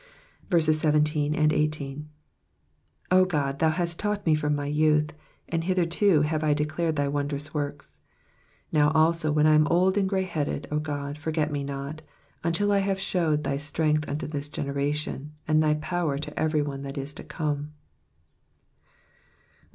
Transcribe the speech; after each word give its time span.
17 0.49 2.09
O 3.11 3.23
God, 3.25 3.59
thou 3.59 3.69
hast 3.69 3.99
taught 3.99 4.25
me 4.25 4.33
from 4.33 4.55
my 4.55 4.65
youth: 4.65 5.13
and 5.47 5.65
hitherto 5.65 6.21
have 6.23 6.43
I 6.43 6.55
declared 6.55 6.95
thy 6.95 7.07
wondrous 7.07 7.53
works. 7.53 7.99
18 8.73 8.79
Now 8.81 8.91
also 8.95 9.31
when 9.31 9.45
I 9.45 9.53
am 9.53 9.67
old 9.67 9.99
and 9.99 10.09
greyheaded, 10.09 10.65
O 10.71 10.79
God, 10.79 11.19
forsake 11.19 11.51
me 11.51 11.63
not; 11.63 12.01
until 12.43 12.71
I 12.71 12.79
have 12.79 12.99
shewed 12.99 13.43
thy 13.43 13.57
strength 13.57 14.09
unto 14.09 14.27
tAis 14.27 14.49
generation, 14.49 15.33
and 15.47 15.61
thy 15.61 15.75
power 15.75 16.17
to 16.17 16.39
every 16.39 16.63
one 16.63 16.81
^/lat 16.81 16.97
is 16.97 17.13
to 17.13 17.23
come. 17.23 17.73